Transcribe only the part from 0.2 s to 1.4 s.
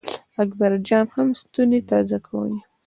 اکبر جان هم